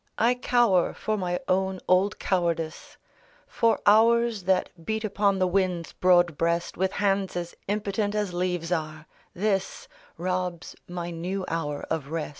[0.17, 2.97] I cower for my own old cowardice—
[3.47, 8.71] For hours that beat upon the wind's broad breast With hands as impotent as leaves
[8.71, 9.87] are: this
[10.17, 12.29] Robs my new hour of rest.